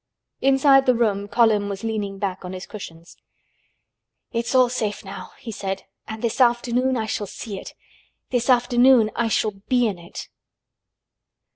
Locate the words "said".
5.51-5.83